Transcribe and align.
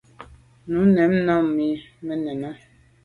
Nu 0.69 0.79
mèn 0.95 1.13
nà 1.25 1.33
mi 1.55 1.67
me 2.05 2.13
nène. 2.23 2.49